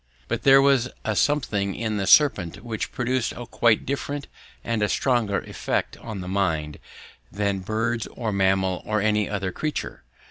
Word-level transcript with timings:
But 0.27 0.41
there 0.41 0.63
was 0.63 0.89
a 1.05 1.15
something 1.15 1.75
in 1.75 1.97
the 1.97 2.07
serpent 2.07 2.63
which 2.65 2.91
produced 2.91 3.33
a 3.33 3.45
quite 3.45 3.85
different 3.85 4.25
and 4.63 4.81
a 4.81 4.89
stronger 4.89 5.41
effect 5.41 5.95
on 5.97 6.21
the 6.21 6.27
mind 6.27 6.79
than 7.31 7.59
bird 7.59 8.07
or 8.13 8.31
mammal 8.33 8.81
or 8.87 8.99
any 8.99 9.29
other 9.29 9.51
creature. 9.51 10.03